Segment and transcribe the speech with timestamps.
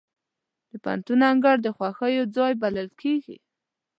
[0.69, 3.37] د پوهنتون انګړ د خوښیو ځای بلل کېږي.